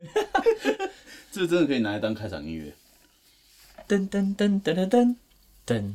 [1.30, 2.72] 这真的可以拿来当开场音乐。
[3.88, 5.16] 噔噔噔噔噔噔
[5.66, 5.92] 噔，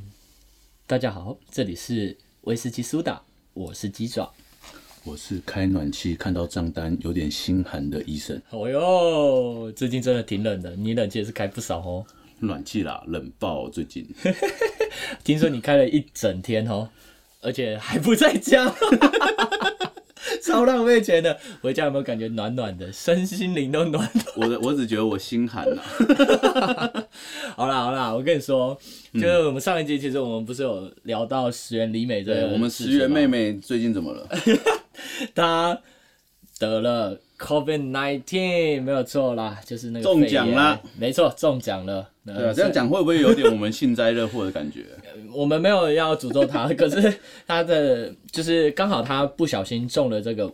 [0.86, 3.24] 大家好，这里是威士忌苏打，
[3.54, 4.32] 我是鸡爪。
[5.04, 8.42] 我是开暖气看到账单有点心寒的医生。
[8.50, 12.06] 哦哟，最近真的挺冷的，你冷气也是开不少哦。
[12.40, 14.08] 暖气啦，冷爆最近。
[15.24, 16.90] 听说你开了一整天哦，
[17.42, 18.66] 而且还不在家，
[20.46, 21.38] 超浪费钱的。
[21.62, 24.26] 回家有没有感觉暖暖的，身心灵都暖暖？
[24.38, 25.82] 我的我只觉得我心寒呐。
[27.56, 28.78] 好啦好啦，我跟你说，
[29.14, 34.28] 就是我们上一集其实我们不是有聊到石原里美这，个，我们石原妹，妹最近怎么了？
[35.34, 35.78] 她
[36.60, 42.10] 得了 COVID nineteen，没有错啦，就是那个中奖啦，没错，中奖了。
[42.26, 44.86] 对啊，这样讲会不会有点我们幸灾乐祸的感觉？
[45.32, 47.14] 我们没有要诅咒他，可是
[47.46, 50.52] 他的就是刚好他不小心中了这个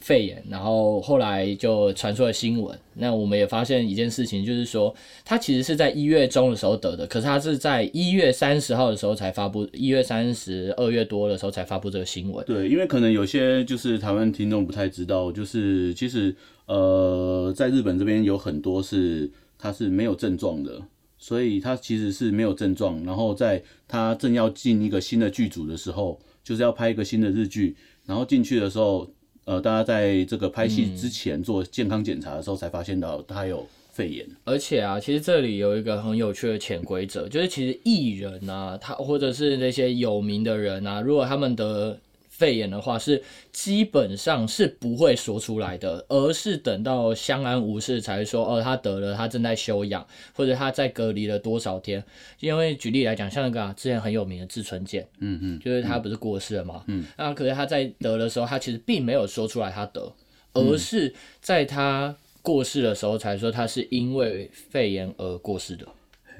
[0.00, 2.76] 肺炎，然后后来就传出了新闻。
[2.94, 12.44] 那我们也发现一件事情，就是说他其实是在一月中的时候得的，可是他是在一月三十号的时候才发布，一月三十二月多的时候才发布这个新闻。
[12.46, 16.34] 对，因为可能有些就是台湾听众不太知道，就是其实
[16.66, 20.82] 呃，在日本这边有很多是他是没有症状的，
[21.18, 29.10] 所以他其实是没有症状，然后在他正要进一个新的剧组的时候，就是要拍一个新的日剧，然后进去的时候，
[29.44, 34.26] 呃，大家在这个拍戏之前做健康检查的时候，才发现到他有肺炎。
[34.44, 41.98] 而且啊，其实这里有一个很有趣的潜规则，就是其实艺人啊，他或者是那些有名的人啊，如果他们得
[42.40, 52.02] 肺炎的话，是基本上是不会说出来的，而是等到相安无事才会说哦，他得了，他正在休养，或者他在隔离了多少天。
[52.40, 60.10] 因为举例来讲，像那个、啊、之前很有名的志村健，嗯嗯，就是他不是过世了嘛，嗯，那可是他在得的时候，他其实并没有说出来他得，
[60.54, 65.86] 而是在他过世的时候才说他是因为肺炎而过世的。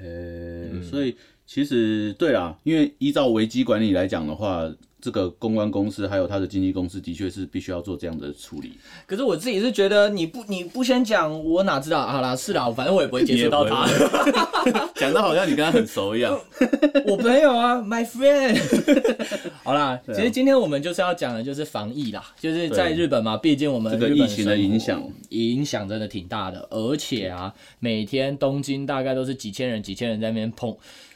[0.03, 1.15] 呃、所以
[1.45, 4.67] 其实对啦，因为依照危机管理来讲的话，
[5.01, 8.73] 这个公关公司还有他的经纪公司的确是必须要做这样的处理。
[9.07, 12.05] 可是我自己是觉得你不你不先讲，我哪知道？
[12.05, 13.87] 好啦，是啦，反正我也不会接触到他。
[14.95, 16.39] 讲的好像你跟他很熟一样。
[17.07, 18.55] 我朋友啊，my friend。
[19.63, 30.75] 好啦，啊其实今天我们就是要讲的就是防疫啦，就是在日本嘛，毕竟我们这个疫情的影响影响真的挺大的，而且啊，每天东京大概都是几千人、几千人在那边碰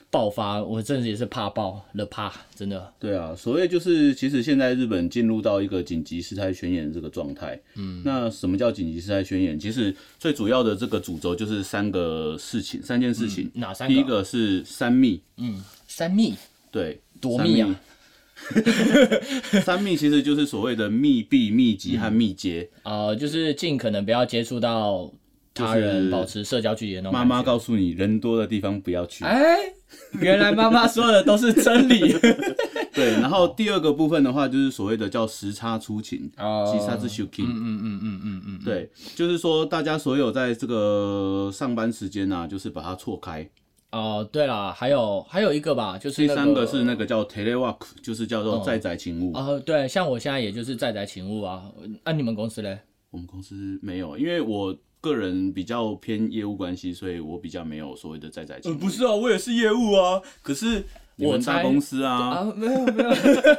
[0.09, 2.93] 爆发，我真的也是怕爆了怕，真的。
[2.99, 7.59] 对啊，所谓就是其实现在日本进入到一个紧急事态宣言这个状态。
[7.75, 9.59] 嗯，那什么叫紧急事态宣言？
[9.59, 13.51] 其实最主要的这个主轴就是三个事情，三件事情。
[13.55, 13.93] 哪三个？
[13.93, 16.33] 第一个是三密，嗯三密，
[16.71, 17.75] 对，多密啊！
[19.63, 22.69] 三密其实就是所谓的密闭、密集和密接。
[22.83, 25.09] 呃， 就是尽可能不要接触到
[25.55, 27.23] 他人，保持社交距离的那种妈。
[27.23, 29.23] 妈告诉你，人多的地方不要去。
[29.23, 29.57] 哎，
[30.19, 32.13] 原来妈妈说的都是真理。
[32.93, 37.45] 对，然后第二个部分的话，就是所谓的叫时差出勤，哦时差之 shooking。
[37.45, 43.49] 嗯嗯嗯嗯嗯嗯，对，就是说大家所有在这个上班时间啊，就是把它错开。
[43.91, 49.31] 哦，对了，还有还有一个吧，就是那第三个是那个叫 telework，就是叫做在宅勤务。
[49.33, 51.63] 哦，对，像我现在也就是在宅勤务啊。
[52.03, 52.77] 啊，你们公司嘞？
[53.11, 58.89] 我们公司没有，因为我个人比较偏业务关系，所以我比较没有所谓的在宅勤务。
[58.89, 60.19] 是啊，我也是业务啊。
[60.41, 60.83] 可是
[61.17, 63.09] 你们大公司啊，啊，没有没有，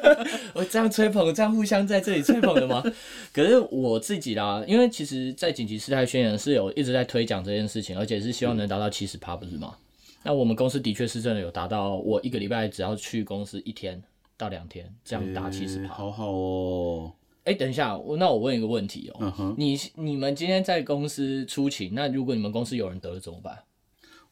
[0.54, 2.82] 我这样吹捧，这样互相在这里吹捧的吗？
[3.32, 9.76] 可是我自己啦，因为其实，在紧急事态宣言是有一直在推讲这件事情，而且是希望能达到七十趴，不是吗？
[10.24, 14.02] 那我们公司的确是真的有达到，我一个礼拜只要去公司一天
[14.36, 15.94] 到两天，这样打七十趴。
[15.94, 17.12] 好好哦。
[17.46, 23.56] 哎、等一下，我那我问一个问题哦、嗯哼，你你们今天在公司出勤，那如果你们公司有人得了怎么办？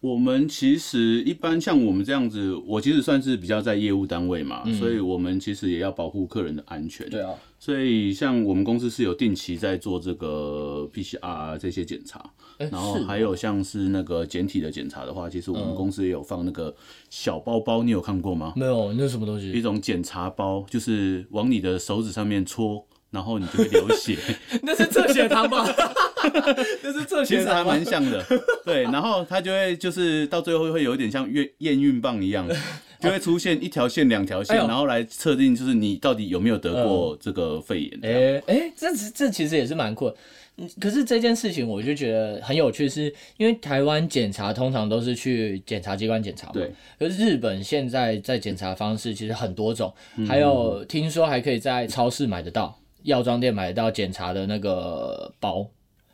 [0.01, 7.09] 我们其实一般像我们这样子，我其实算是比较在业务单位嘛，所以我们其实也要保护客人的安全。
[7.09, 12.23] 对啊，所以像我们公司是有定期在做这个 PCR 啊这些检查，
[12.59, 16.75] 诶然后还有像是那个简体的检查的话，其实我们公司也有放那个
[17.09, 18.53] 小包包，你有看过吗？
[18.57, 19.53] 没有，那是什么东西？
[19.53, 24.19] 一种检查包，就是往你的手指上面戳，然后你就会流血，
[24.63, 25.65] 那是测血糖吧？
[26.83, 28.23] 那是测其实还蛮像的。
[28.65, 32.47] 对，然后它就会就是到最后会有一点像验验孕棒一样。
[33.01, 38.01] 就会出现一条线、两条线，哎呦然后来测定就是你到底有没有得过这个肺炎。
[38.01, 40.17] 这样哎、哎、这这其实也是蛮酷的。
[40.57, 46.73] 嗯可是这件事情我就觉得很有趣是，因为台湾检查通常都是去检察机关检查嘛，对。
[46.99, 55.67] 可是日本现在在检查方式其实很多种，嗯还有听说还可以在超市买得到，药妆店买得到检查的那个包，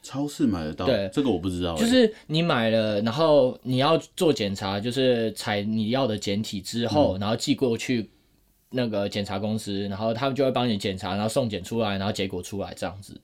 [0.02, 1.08] 超市买得到，对。
[1.12, 7.20] 这个我不知道欸，就是你买了，然后你要做检查，就是采你要的检体之后，嗯。
[7.20, 8.10] 然后寄过去
[8.70, 13.20] 那个检查公司，然后他们就会帮你检查，然后送检出来，然后结果出来这样子，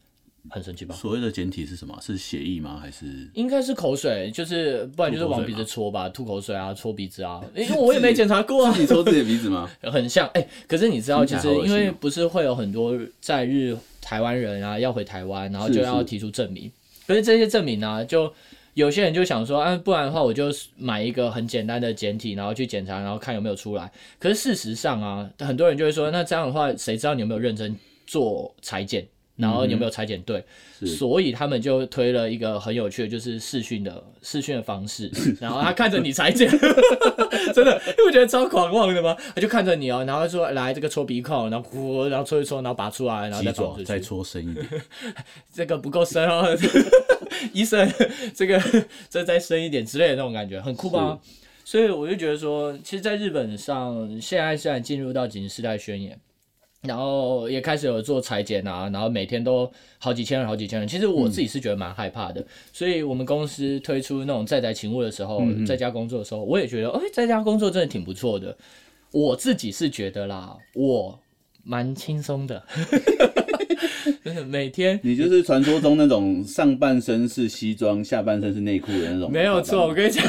[0.50, 0.94] 很神奇吧？
[0.94, 1.96] 所谓的简体是什么？
[2.00, 2.78] 是血液吗？
[2.80, 8.74] 还是应该是口水，就是不然就是往鼻子戳吧，吐口水啊，戳鼻子啊， 因为我也没检查过啊。
[8.78, 9.70] 你戳自己的鼻子吗？
[9.82, 16.70] 很像哎、可是你知道，其实因为不是会有很多在日台湾人啊要回台湾，然后就要提出证明，
[17.06, 18.32] 可是这些证明呢、就
[18.74, 23.90] 有些人就想说，啊，不然的话我就买一个很简单的简体，然后去检查，然后看有没有出来。
[24.18, 27.74] 可是事实上啊，很多人就会说，那这样的话，谁知道你有没有认真
[28.06, 29.06] 做裁剪？
[29.36, 30.44] 然后你有没有裁剪对？
[30.78, 35.10] 是所以他们就推了一个很有趣的，就是视讯的视讯的方式，
[35.40, 36.48] 然后他看着你裁剪，
[37.54, 44.66] 真的，因为我觉得超狂妄的嘛，他就看着你哦，然后说来这个戳鼻孔，然后呼，然后搓一搓，然后拔出来，然后鸡再放出去，爪再搓深一点，
[45.52, 46.56] 这个不够深哦，
[47.52, 47.90] 医生，
[48.34, 48.62] 这个
[49.08, 51.18] 这再深一点之类的那种感觉，很酷吧？
[51.64, 56.16] 所以我就觉得说，其实，在日本上，现在虽然进入到紧急事态宣言，
[56.86, 60.88] 然后也开始有做裁剪啊，然后每天都好几千人、好几千人。
[60.88, 68.56] 其实我自己是觉得蛮害怕的，所以我们公司推出那种在宅勤务的时候，在家工作的时候，我也觉得，哎、在家工作真的挺不错的。
[69.12, 71.18] 我自己是觉得啦，我
[71.62, 72.62] 蛮轻松的，
[74.24, 79.30] 真的每天你就是传说中那种上半身是西装，下半身是内裤的那种。
[79.30, 80.24] 没有错，我跟你讲，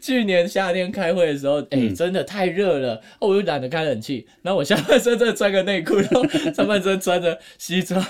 [0.00, 1.94] 去年夏天开会的时候，哎、嗯。
[2.00, 8.02] 真的太热了，哦，我又懒得开冷气，然后我下半身真的穿个内裤，然后 上半身穿着西装，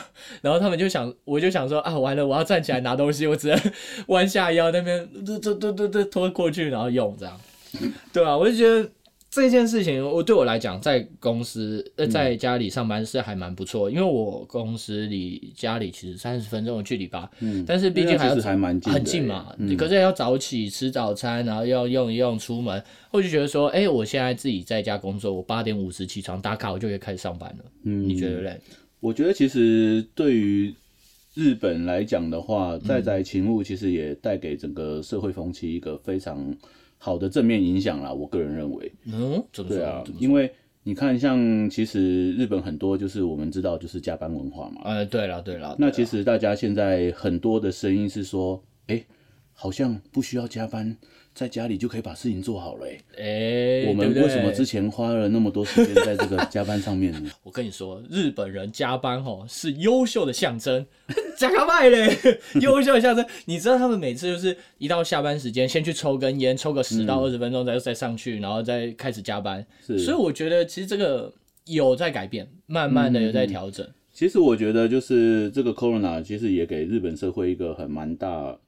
[0.42, 3.58] 然后他们就想，我就想说啊，完了，我要站起来拿东西，我只能
[4.06, 7.40] 弯下腰那边，嘟嘟嘟嘟嘟拖过去，然后用这样，
[8.12, 8.88] 对啊，我就觉得。
[9.30, 22.82] 这件事情，我对我来讲，在公司呃，嗯在家里上班是还蛮不错，因为我公司离家里其实三十分钟的距离吧，嗯但是毕竟还要那其实还蛮近很近嘛，嗯可是要早起吃早餐，然后要用一用出门，
[23.12, 27.64] 我就觉得说，哎、我现在自己在家工作，我八点五十起床打卡，我就可以开始上班了。
[27.84, 28.60] 嗯你觉得嘞？
[28.98, 30.74] 我觉得其实对于
[31.34, 36.52] 日本来讲的话，在在宅勤务其实也带给整个社会风气一个非常
[37.02, 38.12] 好的正面影响啦。
[38.12, 39.78] 我个人认为，嗯，怎么说？
[39.78, 40.04] 对啊？
[40.18, 40.52] 因为
[40.82, 44.82] 你看，像其实日本很多就是我们知道就是加班文化嘛。
[44.84, 49.02] 呃，对了对了，那其实大家现在很多的声音是说，哎、
[49.54, 50.94] 好像不需要加班，
[51.34, 53.84] 在家里就可以把事情做好了、欸。
[53.84, 57.30] 哎、我们为什么之前花了那么多时间在这个加班上面呢？
[57.42, 60.84] 我跟你说，日本人加班哦是优秀的象征，
[61.38, 62.16] 加个麦嘞，
[62.60, 63.24] 优秀的象征。
[63.46, 69.64] 你知道他们每次就是一到下班时间，先去抽根烟，抽个十到二十分钟，再再上去，然后再开始加班。
[69.86, 71.32] 是所以我觉得其实这个
[71.66, 73.86] 有在改变，慢慢的有在调整。
[74.12, 78.58] 其实我觉得就是这个 corona 其实也给日本社会一个很蛮大，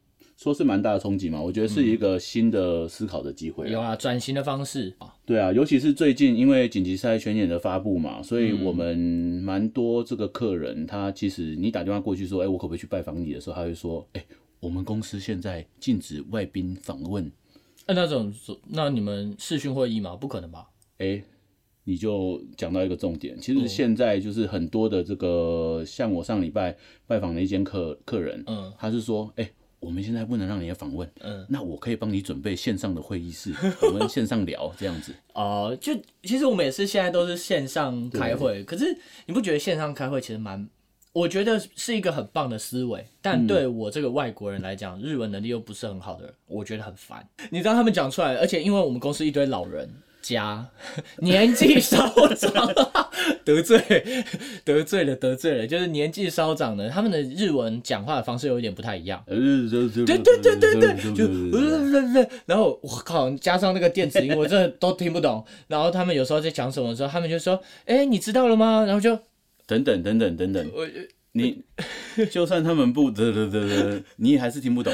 [0.43, 1.41] 说是蛮大的冲击嘛。
[1.41, 3.73] 我觉得是一个新的思考的机会啦。
[3.73, 14.25] 有啊，转型的方式啊，对啊，尤其是最近因为紧急事态宣言的发布嘛，所以我们蛮多这个客人，他其实你打电话过去说，哎、我可不可以去拜访你的时候，他会说，哎、
[14.59, 17.31] 我们公司现在禁止外宾访问，
[17.87, 18.33] 那那种
[18.69, 20.17] 那你们视讯会议吗？
[20.17, 20.67] 不可能吧？
[20.99, 21.23] 哎、
[21.85, 29.50] 你就讲到一个重点，其实现在就是很多的这个，像我上礼拜拜访的一间客客人，嗯他是说，哎、
[29.82, 33.52] 我们现在不能让你来访问，嗯，那我可以帮你准备线上的会议室，
[33.83, 35.12] 我们线上聊这样子。
[35.35, 35.92] 哦、就
[36.23, 40.68] 其实我们也是现在都是线上开会，可是你不觉得线上开会其实蛮？
[41.12, 47.28] 我觉得是一个很棒的思维，但对我这个外国人来讲，日文能力又不是很好的人，我觉得很烦。
[47.50, 49.87] 你知道他们讲出来，而且因为我们公司一堆老人
[50.23, 50.64] 加
[51.19, 52.73] 年纪稍长，
[53.45, 53.83] 得罪
[54.64, 59.23] 得罪了得罪了，就是年纪稍长的，他们的日文讲话的方式有一点不太一样。
[59.26, 59.37] 呃，
[60.07, 61.26] 对对对对对就
[62.47, 65.45] 然后我靠，加上那个电子音，我真的都听不懂。
[65.67, 69.19] 然后他们有时候在讲什么的时候，他们就说：“哎，你知道了吗？”然后就
[69.67, 70.87] 等等等等等等，我
[71.33, 71.62] 你
[72.31, 74.93] 就算他们不得得得得，你也还是听不懂，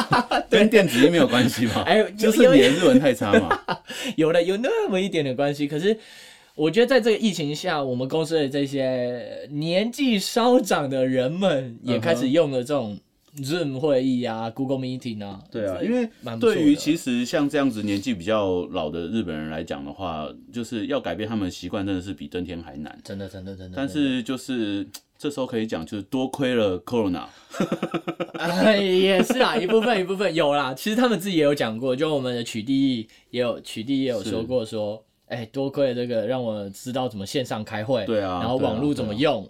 [0.50, 1.82] 跟电子音没有关系嘛？
[1.86, 3.58] 哎， 就是有你的日文太差嘛。
[4.16, 5.66] 有了有那么一点点关系。
[5.66, 5.96] 可是
[6.54, 12.98] 我觉得在这个疫情下，我们公司的这些年纪稍长的人们也开始用了这种
[13.38, 15.40] Zoom 会议啊、Google Meeting 啊。
[15.50, 16.06] 对啊，因为
[16.38, 22.98] 对于其实像这样子年纪比较老的日本人来讲的话，就是要改变他们的习惯，真的是比登天还难。
[23.02, 24.86] 真的真的真的，但是就是
[25.18, 27.24] 这时候可以讲，就是多亏了 Corona。
[28.34, 30.72] 哎，也是啦， 一部分一部分有啦。
[30.72, 39.46] 其实他们自己也有讲过，就我们的曲弟也有曲弟也有说过说，哎，多亏了这个让我知道怎么线上开会，对啊然后网络怎么用。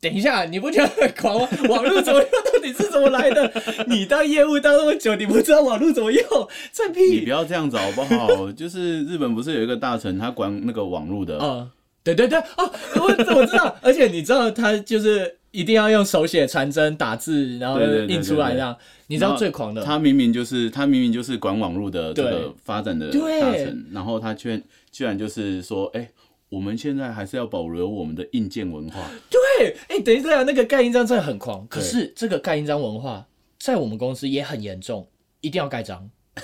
[0.00, 1.48] 等一下，你不觉得很狂吗？
[1.68, 3.52] 网络怎么用到底是怎么来的？
[3.86, 6.24] 你当业务当那么久，你不知道网络怎么用？
[6.72, 7.30] 这你不！
[7.30, 8.50] 要这样子好不好？
[8.50, 11.70] 就是日本不是有一个大臣，他管那个网络的，嗯，
[12.04, 18.76] 对对对，哦，我我知道， 而且你知道他就是一定要用手写传真打字，然后印出来这样。
[19.06, 19.84] 你知道最狂的？
[19.84, 26.08] 他明明就是他明明就是管网络的这个发展的对大臣，然后他却居然就是说，哎、
[26.48, 29.10] 我们现在还是要保留我们的硬件文化。
[29.28, 33.26] 对，哎、等一下，那个盖印章真的很狂，可是这个盖印章文化
[33.58, 35.06] 在我们公司也很严重，
[35.42, 36.08] 一定要盖章，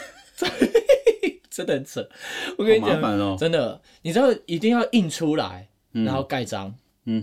[1.58, 2.08] 真的很扯。
[2.56, 6.72] 我跟你讲，真的，你知道一定要印出来，然后盖章。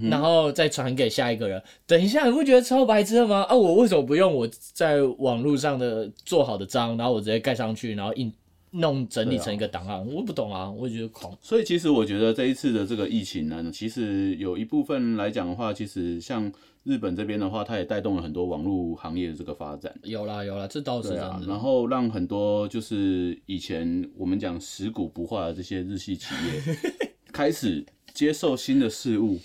[0.09, 1.61] 然后再传给下一个人。
[1.85, 3.43] 等一下，你不觉得超白痴的吗？
[3.43, 8.33] 啊，我为什么不用我在网络上的做好的章，然后我直接盖上去，然后印
[8.71, 10.03] 弄整理成一个档案？
[10.07, 11.37] 我不懂啊，我觉得狂。
[11.39, 16.51] 所以其实我觉得这一次的这个疫情呢，其实有一部分来讲的话，其实像
[16.85, 19.93] 日本这边的话，它也带动了很多网络行业的这个发展。
[20.03, 21.47] 有啦有啦，这倒是啊，的。
[21.47, 26.77] 然后让很多就是以前我们讲食古不化的这些日系企业，
[27.33, 29.39] 开始接受新的事物。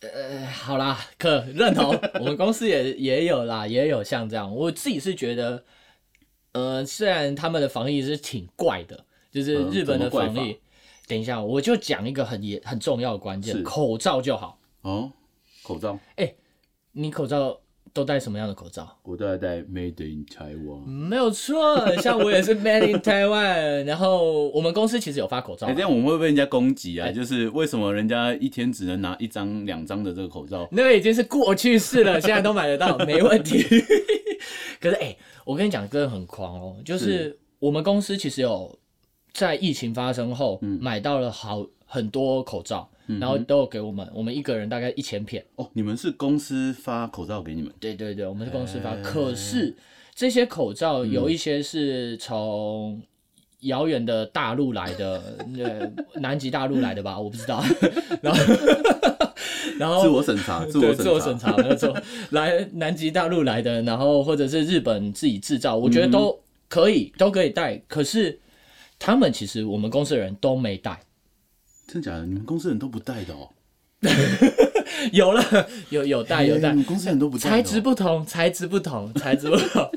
[0.00, 4.54] 呃好啦，可认同，我们公司也也有啦，也有像这样。
[4.54, 5.64] 我自己是觉得，
[6.52, 10.58] 呃，虽然他们的防疫是挺怪的，就是嗯日本的防疫。
[11.06, 14.58] 等一下，我就讲一个很也很重要的关键，口罩就好。
[14.82, 15.10] 哦，
[15.62, 15.98] 口罩，
[16.92, 17.58] 你口罩
[17.94, 18.98] 都戴什么样的口罩？
[19.02, 20.86] 我都在戴 Made in Taiwan。
[20.86, 27.10] 没有错，像我也是 Made in Taiwan，然后我们公司其实有发口罩哎、，这样我们会被人家攻击啊！
[27.10, 30.68] 就是为什么人家一天只能拿一张、两张的这个口罩？
[30.72, 33.62] 那个已经是过去式了，现在都买得到，没问题。
[34.80, 38.78] 可是哎、我跟你讲，真的很狂哦，就是是我们公司其实有
[39.32, 45.44] 在疫情发生后、买到了好很多口罩，然后都有给我们，我们一个人大概一千片。
[45.56, 47.72] 哦，你们是公司发口罩给你们？
[47.80, 49.74] 对对对，我们是公司发，哎可是
[50.14, 53.00] 这些口罩有一些是从
[53.60, 57.62] 遥远的大陆来的，呃， 南极大陆来的吧，我不知道。
[58.20, 58.54] 然后，
[59.78, 61.96] 然后自我审查，自我自我审查没有错，
[62.30, 66.38] 来南极大陆来的，然后或者是日本自己制造，我觉得都
[66.68, 67.76] 可以，都可以带。
[67.88, 68.38] 可是
[68.98, 71.00] 他们其实我们公司的人都没带，
[71.92, 72.24] 真假的？
[72.24, 73.50] 你们公司人都不带的哦？
[75.12, 75.42] 有了，
[75.90, 77.36] 有有带有带公司人都不？
[77.36, 79.90] 材质不同，材质不同， 材质不同。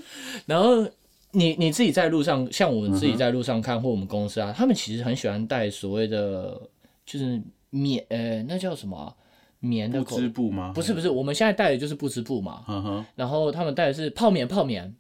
[0.46, 0.86] 然后
[1.32, 6.62] 你你自己在路上，像我们自己在路上看，或我们公司啊，他们其实很喜欢带所谓的
[7.06, 9.16] 就是棉，呃，那叫什么啊、
[9.60, 10.74] 棉的布织布吗？
[10.75, 14.94] 不是不是，我们现在带的就是布织布嘛，然后他们带的是泡棉，泡棉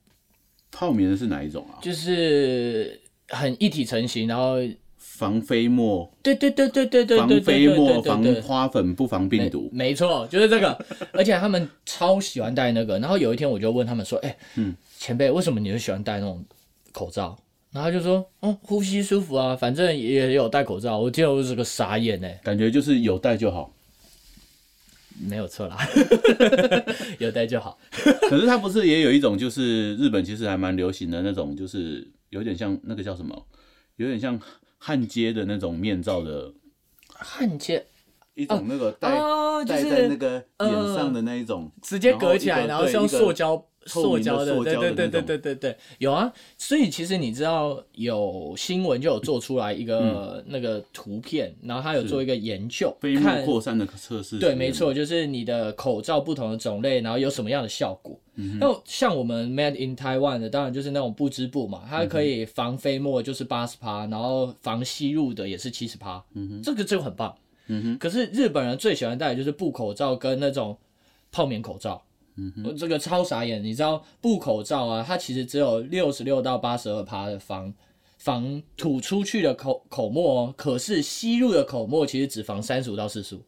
[0.71, 1.77] 泡棉的是哪一种啊？
[1.81, 2.99] 就是
[3.29, 4.55] 很一体成型，然后
[5.17, 8.23] 防飞沫、对对对对对对防飞沫、防。
[8.41, 9.69] 花粉，不防病毒。
[9.71, 10.77] 没错，就是这个，
[11.13, 12.99] 而且他们超喜欢戴那个。
[12.99, 16.43] 然后有一天我就问他们说：“哎、嗯前辈，为什么你会喜欢戴那种
[16.91, 17.37] 口罩？”
[17.71, 23.71] 然后他就说：“嗯，呼吸舒服啊，反正也有戴口罩。”我听了我是个傻眼哎，感觉就是有戴就好。
[25.17, 25.77] 没有错啦，
[27.19, 27.77] 有戴就好。
[28.29, 33.45] 可是他不是也有一种，就是日本其实还蛮流行的那种，就是有点像那个叫什么，
[33.95, 34.37] 有点像
[34.77, 36.53] 焊接的那种面罩的
[37.07, 37.85] 焊接
[38.33, 46.31] 一种那个戴哦，就戴在那个脸上的那一种，直接隔起来，然然后是用塑胶塑胶的，塑对对对对对对对，有啊。
[46.59, 54.37] 所以其实你知道有新闻就有做出来一个那个图片，然后他有做一个研究，飞沫看扩散的测试。
[54.37, 54.75] 对，没。
[54.75, 58.19] 错，就是你的口罩不同的种类，然后有什么样的效果。
[58.59, 66.21] 那、像我们 Made in Taiwan 的，当然就是那种布织布嘛，它可以防飞沫，就是八十趴，然后防吸入的也是七十趴，
[66.61, 67.33] 这个就很棒。
[67.97, 70.77] 可是日本人最喜欢戴的就是布口罩跟那种
[71.31, 72.03] 泡棉口罩。
[72.63, 77.73] 我这个超傻眼，你知道布口罩啊，它其实只有六十六到八十二趴的防
[78.17, 83.41] 防吐出去的口口沫哦，可是吸入的口沫其实只防三十五到四十五。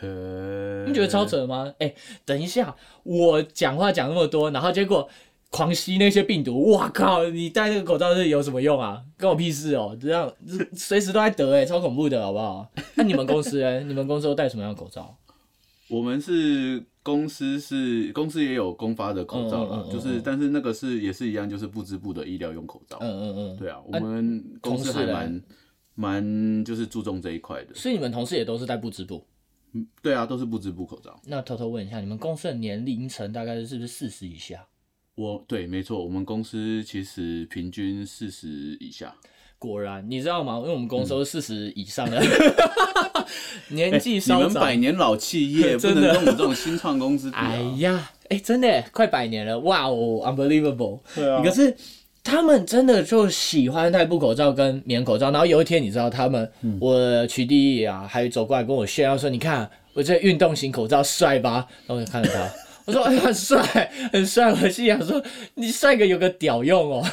[0.00, 1.72] 呃，你觉得超扯吗？
[1.78, 5.08] 哎、等一下，我讲话讲那么多，然后结果
[5.50, 7.28] 狂吸那些病毒，哇靠！
[7.28, 9.04] 你戴那个口罩是有什么用啊？
[9.16, 9.96] 关我屁事哦！
[10.00, 12.68] 这样这随时都在得哎、超恐怖的好不好？
[12.96, 13.80] 那你们公司呢？
[13.82, 15.16] 你们公司都戴什么样的口罩？
[15.88, 22.98] 我们是公司是公司也有公发的口罩啦嗯嗯嗯，嗯就是但是那个是也是一样，就是不织布的医疗用口罩。
[23.00, 23.56] 嗯嗯嗯。
[23.56, 25.42] 对啊，我们公司还蛮
[25.94, 27.74] 蛮就是注重这一块的。
[27.74, 29.26] 所以你们同事也都是戴不织布。
[30.02, 31.18] 对啊，都是不织布口罩。
[31.26, 34.66] 那偷偷问一下，你们公司的年龄层大概是不是四十以下？
[35.14, 38.48] 我对，没错，我们公司其实平均四十
[38.80, 39.14] 以下。
[39.58, 40.58] 果然，你知道吗？
[40.58, 42.20] 因为我们公司都是四十以上的，
[43.68, 47.74] 年纪你稍长们百，年老企业 不能跟我们这种新创公司比哎啊！
[47.78, 50.98] 呀，哎，真的快百年了，哇哦，unbelievable！
[51.14, 51.74] 对啊可是
[52.24, 62.48] 他们真的就喜欢戴布口罩跟棉口罩，然后有一天你知道他们，嗯我曲弟弟啊，还走过来跟我炫耀说：“你看我这运动型口罩帅吧？”然后我就看着他，
[62.86, 65.22] 我说：“哎，很帅，很帅。”我心想说
[65.54, 67.04] ：“你帅个有个屌用哦！”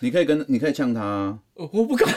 [0.00, 1.38] 你可以跟你可以呛他啊！
[1.54, 2.08] 我我不敢，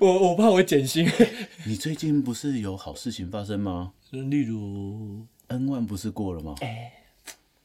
[0.00, 1.08] 我我怕我减薪。
[1.66, 6.54] 你最近不是有好事情发生吗例如，？N 万不是过了吗？
[6.60, 6.92] 哎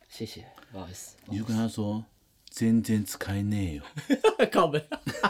[0.10, 2.04] 谢谢，不好意思，你就跟他说，
[2.50, 3.84] 真正是开内哦，
[4.52, 4.84] 靠门，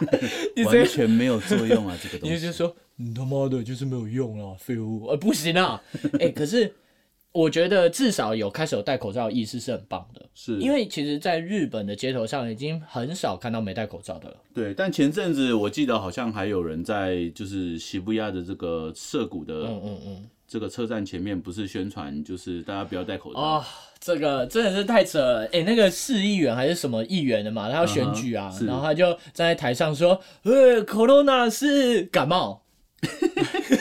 [0.66, 2.36] 完全没有作用啊，这个东西。
[2.36, 5.08] 你就说你他妈的就是没有用啊，废物！
[5.08, 5.82] 呃，不行啊，
[6.22, 6.74] 哎、可是
[7.34, 14.38] 我觉得至少有开始有戴口罩的意识是很棒的，是因为其实，在日本的街头上已经很少看到没戴口罩的了。
[14.54, 23.40] 对，但前阵子我记得好像还有人在就是西布亚的这个涩谷的嗯嗯嗯，这个车站前面，不是宣传就是大家不要戴口罩。
[23.40, 23.68] 啊、
[24.00, 25.46] 这个真的是太扯了！
[25.52, 32.64] 哎、那个市议员还是什么议员的嘛，他要选举啊然后他就站在台上说：“呃，corona 是感冒。”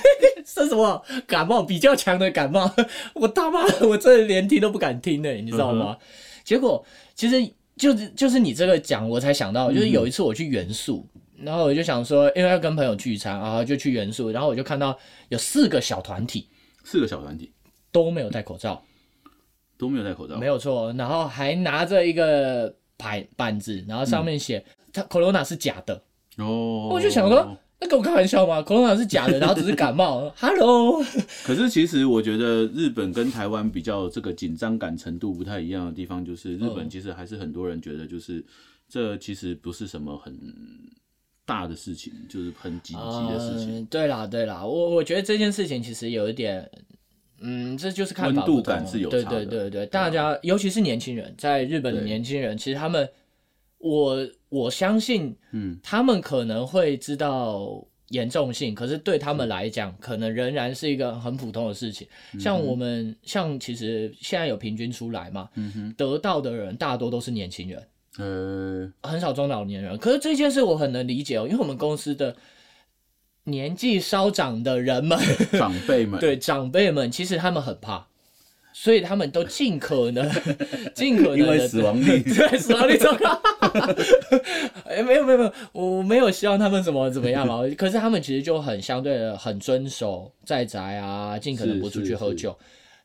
[0.63, 2.71] 是什么感冒比较强的感冒？
[3.15, 5.97] 我他妈的， 我真的连听都不敢听呢，你知道吗？
[6.45, 6.85] 结果
[7.15, 11.07] 其实就是就是你这个讲，我才想到，就是有一次我去元素，
[11.39, 14.99] 然后我就想说，因为要跟朋友聚餐，然后就去元素，然后我就看到
[15.29, 16.49] 有四个小团体
[16.85, 17.53] 四个小团体
[17.91, 18.83] 都没有戴口罩。
[19.79, 26.03] 都没有戴口罩，没有错，然后还拿着一个牌板子，然后上面写他 corona 是假的，
[26.39, 26.89] 哦。
[26.91, 31.05] 我就想说， 那跟我开玩笑吗？corona 是假的，然后只是感冒， hello，
[31.45, 36.91] 可是其实我觉得日本跟台湾比较这个紧张感程度不太一样的地方，就是日本嗯。
[36.91, 38.43] 其实还是很多人觉得就是
[38.89, 40.35] 这其实不是什么很
[41.45, 43.81] 大的事情，就是很紧急的事情。
[43.81, 46.69] 嗯，对啦对啦，我我觉得这件事情其实有一点。
[47.39, 49.45] 嗯，这就是看法温度感是有对差的。
[49.45, 53.07] 对对对，大家尤其是年轻人，在日本的年轻人，其实他们，
[53.79, 62.07] 我我相信，嗯，他们可能会知道严重性，可是对他们来讲，可能仍然是一个很普通的事情。
[62.33, 69.99] 嗯像我们，像其实现在有平均出来嘛，嗯，得到的人大多都是年轻人，呃，很少中老年人。
[69.99, 72.35] 可是这件事我很能理解哦，因为我们公司的
[73.45, 75.19] 年纪稍长的人们，
[75.53, 78.09] 长辈们， 对长辈们，其实他们很怕。
[78.79, 80.31] 所以他们都尽可能、
[80.95, 83.41] 尽可能因为的死亡率 对死亡率超高。
[84.85, 87.63] 哎，没有没有没有，我没有希望他们怎么怎么样嘛。
[87.77, 92.55] 可是他们其实就很相对的很遵守在宅啊，尽可能不出去喝酒。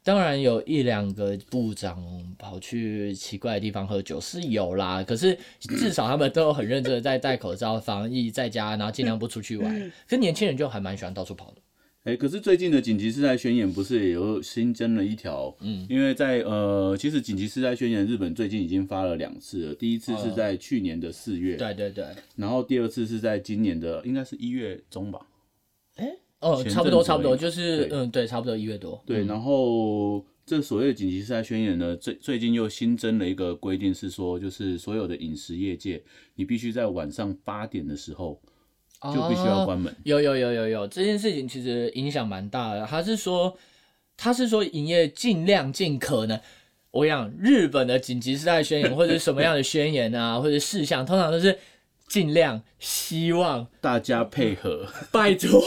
[0.03, 2.03] 当然有一两个部长
[2.37, 9.73] 跑去奇怪的地方喝酒是有啦，可是至少他们都很认真的在戴口罩、防疫，在家，然后尽量不出去玩。
[10.05, 11.61] 可是年轻人就还蛮喜欢到处跑的。
[12.03, 15.55] 哎、可是最近的紧急事态宣言不是也有新增了一条？
[15.59, 25.19] 嗯，因为在呃，其实紧急事态宣言日本最近已经发了两次了，第一次是在去年的四月，对对对，然后第二次是在今年的应该是一月中吧。
[26.39, 28.99] 哦，前阵子差不多差不多，就是嗯，对，差不多一月多。
[29.05, 36.01] 对，然后这所谓的紧急事态宣言呢，最最近又新增了一个规定，是说就是所有的饮食业界，
[36.33, 38.41] 你必须在晚上八点的时候
[39.03, 39.95] 就必须要关门。
[40.03, 42.85] 有有有有有，这件事情其实影响蛮大的。
[42.85, 43.57] 他是说，
[44.15, 46.39] 他是说营业尽量尽可能。
[46.91, 51.57] 我想日本的紧急事态宣言或者什么样的宣言啊，或者事项，通常都是
[52.09, 55.61] 尽量希望大家配合，拜托，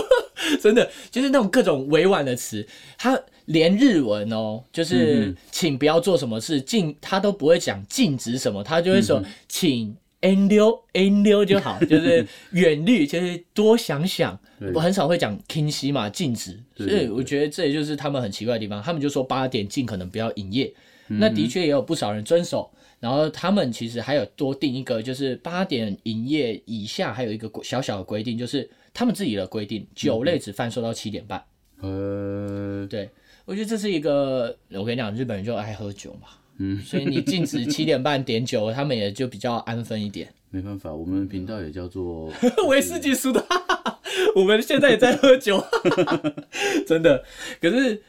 [0.60, 2.68] 真的就是那种各种委婉的词，
[2.98, 9.96] 他连日文哦，就是嗯请不要做什么事，禁他都不会讲禁止什么，他就会嗯说请
[10.26, 14.38] N 溜 N 溜就好， 就是远虑，就是多想想。
[14.74, 18.82] 我很少会讲 k 西嘛，禁止，所以我觉得这也就是他们很奇怪的地方。
[18.82, 20.72] 他们就说八点尽可能不要营业，
[21.08, 22.70] 嗯那的确也有不少人遵守。
[22.98, 31.44] 然后他们其实还有多定一个，就是八点营业以下还有一个小小的规定，就是他们自己的规定，酒类只贩售到七点半。
[31.82, 33.10] 呃，对
[33.44, 40.28] 我觉得这是一个，我跟你讲，日本人就爱喝酒嘛，嗯，所以你禁止七点半点酒，他们也就比较安分一点。
[40.50, 42.32] 没办法，我们频道也叫做
[42.68, 43.42] 威士忌苏打，
[44.34, 45.62] 我们现在也在喝酒，
[46.86, 47.22] 真的。
[47.60, 48.00] 可是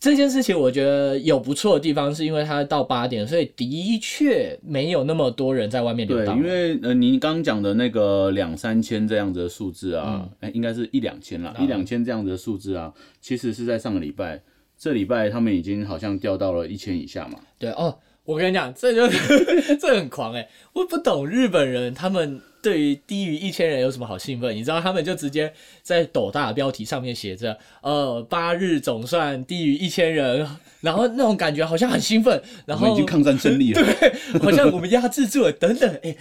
[0.00, 6.36] 这件事情，我觉得有不错的地方，是因为它到八点，所以的确没有那么多人在外面流对，荡。
[6.36, 14.42] 因为呃，您刚刚讲的那个两三千这样子的数字啊，哎、应该是一两千啦，一两千这样子的数字啊，其实是在上个礼拜，
[14.82, 17.38] 这礼拜他们已经好像掉到了一千以下嘛。
[17.56, 19.06] 对哦，我跟你讲，这就
[19.80, 24.56] 这很狂哎、我不懂日本人他们对于低于一千人有什么好兴奋？
[24.56, 30.44] 你知道他们就直接在斗大的标题上面写着呃八日总算低于一千人，
[30.80, 33.80] 然后那种感觉好像很兴奋，然后我们已经抗战胜利了。
[34.00, 36.16] 对好像我们压制住了，等等，哎、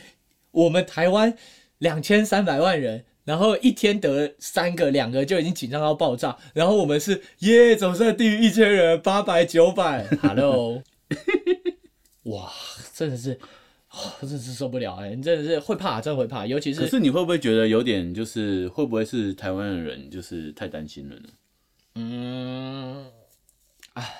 [0.52, 1.36] 我们台湾
[1.80, 10.84] 两千三百万人，然后一天得三个、两个就已经紧张到爆炸，然后我们是耶，总算低于一千人，八百、九百， Hello，
[12.24, 12.52] 哇，
[12.94, 13.40] 真的是，
[13.90, 21.30] 哦真的是受不了哎、你真的是会怕，真的会怕，尤其是可是你会不会觉得有点就是会不会是台湾的人就是太担心了呢？
[21.96, 23.06] 嗯，
[23.94, 24.14] 哎，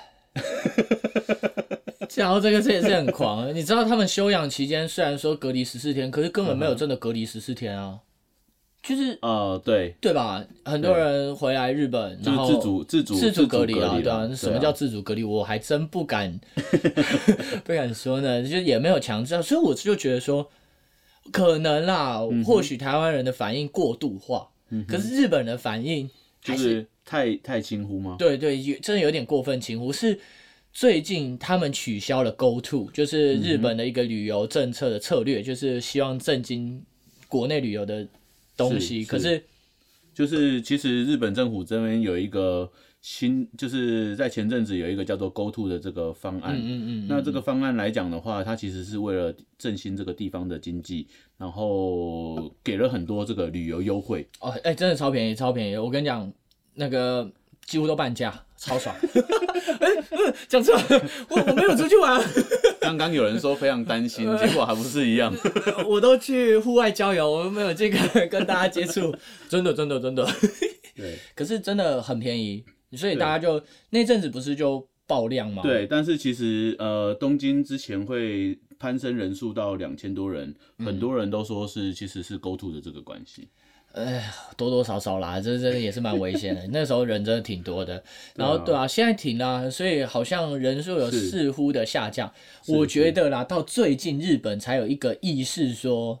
[2.08, 3.54] 讲到这个，这也是很狂。
[3.54, 8.00] 你知道他们休养期间虽然说隔离十四天，可是根本没有真的隔离十四天啊，
[8.82, 10.44] 就是呃，对，对吧？
[10.64, 14.28] 很多人回来日本，然后自主自主自主隔离啊，对啊。
[14.34, 15.22] 什么叫自主隔离？
[15.22, 16.40] 我还真不敢
[17.64, 20.50] 不敢说呢，就也没有强制啊，所以我就觉得说，
[21.30, 24.48] 可能啦，嗯或许台湾人的反应过度化，
[24.88, 26.10] 可是日本人的反应
[26.42, 28.16] 还就是是太太轻忽吗？
[28.18, 29.92] 对对，有真的有点过分轻忽。
[29.92, 30.18] 是
[30.72, 36.82] 最近他们取消了 Go To，就是日本的一个旅游政策的策略，就是希望震惊
[37.28, 38.08] 国内旅游的
[38.56, 39.02] 东西。
[39.04, 39.44] 是可是
[40.14, 46.54] 就是其实日本政府这边有一个新，就是在前阵子有一个叫做 Go To 的这个方案。
[46.56, 54.28] 嗯嗯嗯，那这个方案来讲的话，它其实是为了振兴这个地方的经济，然后给了很多这个旅游优惠。
[54.40, 55.76] 哦，哎、真的超便宜，超便宜！
[55.76, 56.32] 我跟你讲，
[56.74, 57.28] 那个
[57.66, 58.94] 几乎都半价，超爽。
[59.80, 60.82] 哎、呃讲错了，
[61.28, 62.20] 我我没有出去玩，
[62.80, 65.32] 刚刚有人说非常担心， 结果还不是一样。
[65.86, 69.14] 我都去户外郊游，我没有这个跟大家接触，
[69.48, 70.26] 真的真的真的。
[70.94, 83.48] 对可是真的很便宜，所以大家就那阵子不是就爆量吗？，对，但是其实呃，东京之前会攀升人数到两千多人，很多人都说是其实是 Go To 的这个关系。
[84.56, 86.66] 多多少少啦，这这也是蛮危险的。
[86.72, 88.02] 那时候人真的挺多的，
[88.36, 92.32] 然后对啊，现在停啦，所以好像人数有似乎的下降。
[92.68, 96.20] 我觉得啦，到最近日本才有一个意识说，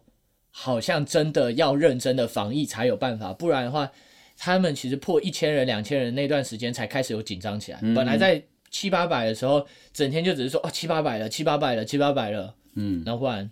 [0.50, 3.90] 好像真的要认真的防疫才有办法，不然的话，
[4.36, 7.78] 他们其实破一千人、两千人那段时间才开始有紧张起来。
[7.80, 13.50] 嗯本来在七八百的时候，整天就只是说哦七八百了，七八百了，七八百了，嗯，然后忽然，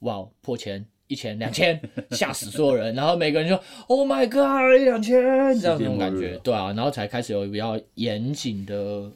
[0.00, 0.86] 哇，破千。
[1.10, 1.78] 一千、两千，
[2.12, 5.20] 吓死所有人，然后每个人就 “Oh my God”，一两千
[5.58, 9.10] 这样那种感觉对啊，然后才开始有比较严谨的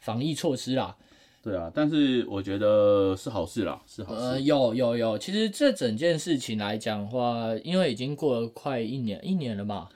[0.00, 0.96] 防疫措施啦。
[1.40, 4.42] 对啊，但是我觉得是好事啦，是好呃，事。
[4.42, 9.88] 有有有，其实这整件事情来讲的话，因为已经过了快一年，一年了吧，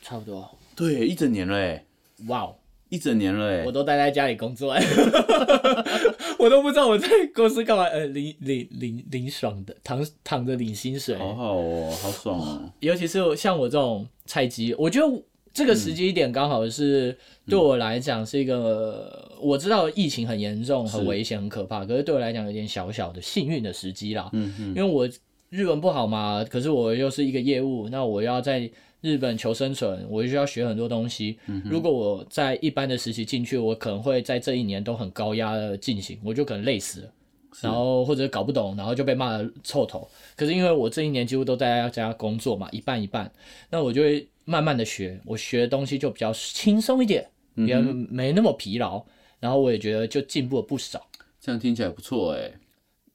[0.00, 0.50] 差不多。
[0.74, 1.84] 对，一整年了哎，
[2.28, 2.56] 哇哦，
[2.92, 3.72] 一整年了哎我。
[3.72, 4.76] 都待在家里工作，
[6.38, 7.84] 我都不知道我在公司干嘛。
[7.84, 11.16] 呃，领领领领爽的，躺躺着领薪水。
[11.16, 12.70] 好好哦，好爽哦。
[12.80, 15.22] 尤其是像我这种菜鸡，我觉得
[15.54, 24.28] 这个时机点刚好是对我来讲是一个，我知道疫情很严重、很危险、很可怕，可是对我来讲有点小小的幸运的时机啦。
[24.34, 25.08] 嗯嗯，因为我
[25.52, 28.70] 日文不好嘛，可是我又是一个业务，那我要在
[29.02, 31.38] 日本求生存，我就需要学很多东西。
[31.62, 37.12] 如果我在一般的实习进去，我可能会在这一年都很高压的进行，我就可能累死了。
[37.60, 40.08] 然后或者搞不懂，然后就被骂的臭头。
[40.34, 43.30] 可是因为我这一年几乎都在家工作嘛，一半一半，
[43.68, 49.04] 那我就会慢慢的学，我学的东西就比较轻松一点，也没那么疲劳。
[49.38, 51.06] 然后我也觉得就进步了不少。
[51.38, 52.50] 这样听起来不错哎。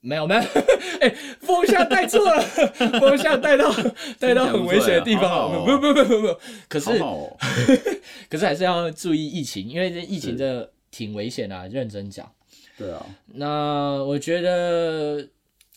[0.00, 0.40] 没有没有，
[1.00, 2.40] 哎、风向带错了，
[3.00, 3.72] 风向带到
[4.18, 5.24] 带到很危险的地方。
[5.24, 5.66] 了，好好哦。
[5.66, 6.90] 不不不不不，可是。
[8.30, 12.30] 可是还是要注意疫情，因为这疫情真的挺危险的、啊，认真讲。
[12.76, 15.26] 对啊，那我觉得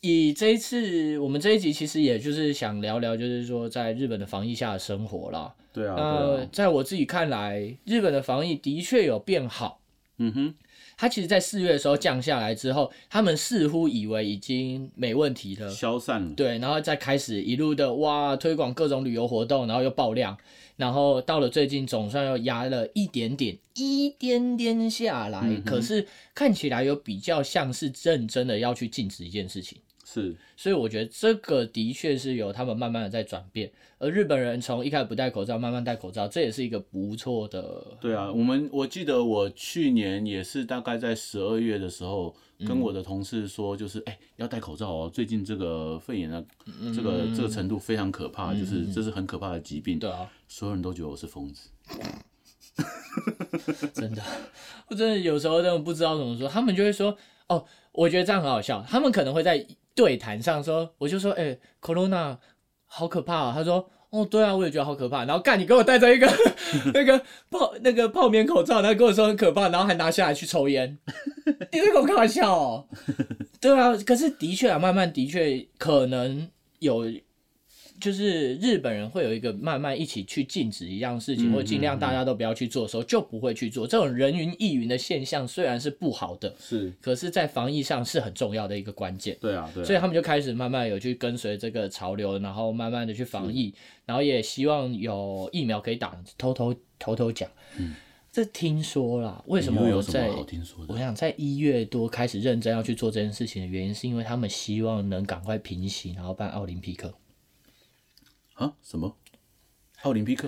[0.02, 5.52] 以这一次我们这一集其实也就是想聊聊，就是说在日本的防疫下的生活啦。
[5.74, 9.81] 对啊，呃在我自己看来，日本的防疫的确有变好。
[10.24, 10.54] 嗯哼，
[10.98, 16.32] 它其实，在四月的时候降下来之后，他们似乎以为已经没问题了，消散了。
[16.36, 20.38] 对，然后再开始一路的哇推广各种旅游活动，然后又爆量，
[20.76, 26.06] 然后到了最近总算又压了一点点，一点点下来，嗯可是
[26.36, 29.80] 看起来有比较像是认真的要去禁止一件事情。
[30.14, 37.98] 是，所以我觉得这个的确是由他们慢慢的在转变，而日本人从一开始不戴口罩，慢慢戴口罩，这也是一个不错的。
[38.02, 42.36] 对啊，我们我记得我去年也是大概在十二月的时候，
[42.68, 46.46] 跟我的同事说，就是哎、要戴口罩哦，最近这个肺炎的，
[46.94, 51.70] 这个这个程度非常可怕，就是这是很可怕的疾病，对啊，所有人都觉得我是疯子。
[53.94, 54.22] 真的，
[54.90, 57.18] 我真的有时候真的不知道怎么说，他们就会说。
[57.48, 58.86] 哦，我觉得这样很好笑。
[58.90, 62.38] 他们可能会在对谈上说，我就说，哎、c o r o n a
[62.86, 63.52] 好可怕啊。
[63.54, 65.26] 他说，哦，对啊，我也觉得好可怕。
[65.26, 66.28] 然后干，你给我戴着一个
[66.94, 67.18] 那个
[67.50, 70.98] 泡那个泡棉口罩，然后跟我说很可怕，然后还拿下来去抽烟，
[71.72, 72.88] 你在跟我开玩笑哦？
[73.60, 76.50] 对啊，可是的确啊，慢慢的确可能
[76.80, 77.06] 有。
[78.02, 83.88] 就是日本人会有一个慢慢一起去禁止一样事情，嗯或尽量大家都不要去做的时候，就不会去做。
[83.88, 89.38] 这种人云亦云的现象虽然是不好的，是，可是，在防疫上是很重要的一个关键。
[89.40, 89.86] 对啊，对啊。
[89.86, 93.74] 所以他们就开始慢慢有去跟随这个潮流，然后慢慢的去防疫，
[94.06, 96.12] 然后也希望有疫苗可以打。
[96.38, 97.50] 偷偷偷偷讲，
[98.32, 100.30] 这听说啦，为什么我在？
[100.88, 107.14] 我想在一月多开始认真要去做这件事情的原因，是因为他们希望能赶快平息，然后办奥林匹克。
[108.62, 108.74] 啊？
[108.84, 109.18] 什么？
[110.04, 110.48] 奥林匹克？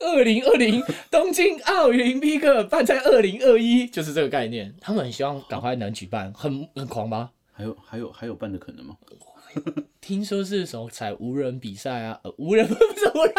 [0.00, 4.74] 二零二零东京奥林匹克办在二零二一，就是这个概念。
[4.80, 7.30] 他们很希望赶快能举办，很很狂吧？
[7.52, 8.96] 还有还有还有办的可能吗？
[10.00, 12.18] 听说是什么采无人比赛啊？
[12.24, 13.34] 呃，无人 不是无人，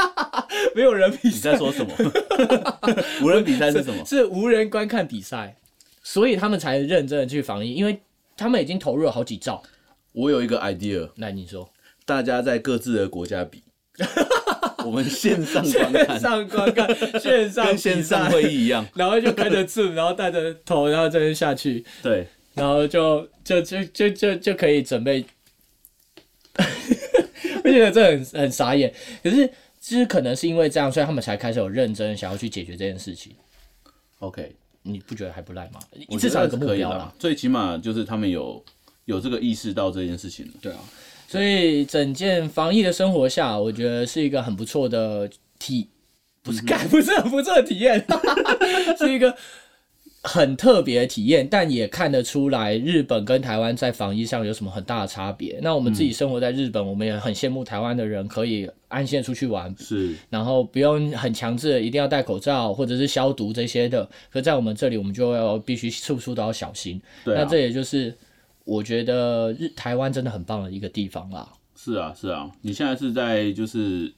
[0.73, 1.93] 没有人比赛你，在说什么？
[3.21, 4.03] 无人比赛是什么？
[4.07, 5.57] 是无人观看比赛，
[6.01, 7.99] 所以他们才认真的去防疫，因为
[8.37, 9.61] 他们已经投入了好几兆。
[10.13, 11.69] 我有一个 idea，那你说，
[12.05, 13.63] 大家在各自的国家比，
[14.85, 18.85] 我们线上观线看，上观看，线上跟线上会议一样。
[18.95, 25.23] 然后就跟着 Zoom，然后带着头，然后这边下去，对，然后就就就就就就可以准备，
[27.63, 28.93] 我觉得这很很傻眼。
[29.23, 33.33] 可是其实可能是因为这样，所以他们才开始有认真想要去解决这件事情。
[34.19, 35.79] OK，你不觉得还不赖吗？
[36.19, 37.13] 至少有个目可以啦标啦。。
[37.19, 38.63] 最起码就是他们有
[39.05, 40.51] 有这个意识到这件事情了。
[40.61, 40.79] 对啊，
[41.27, 45.89] 所以整件防疫的生活下，我觉得是一个很不错的体，
[46.41, 48.05] 不是干，不是很不错的体验，
[48.99, 49.35] 是一个
[50.21, 55.59] 很特别的体验，但也看得出来日本跟台湾在防疫上有什么很大的差别。
[55.61, 64.07] 那我们自己生活在日本，我们也很羡慕台湾的人可以安心地出去玩，是，然后不用很强制的一定要戴口罩或者是消毒这些的。
[64.31, 67.01] 可在我们这里，我们就要必须处处都要小心。
[67.25, 68.15] 对啊那这，也就是
[68.63, 71.51] 我觉得日台湾真的很棒的一个地方啦。
[71.75, 72.49] 是啊，是啊。
[72.61, 74.13] 你现在是在就是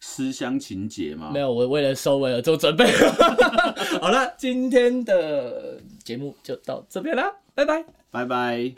[0.00, 1.30] 思乡情节吗？
[1.32, 2.84] 没有，我为了收尾而做准备。
[4.00, 7.24] 好了，今天的节目就到这边啦，
[7.54, 7.84] 拜拜。
[8.10, 8.72] 拜拜。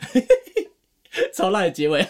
[1.33, 2.05] 超烂的结尾。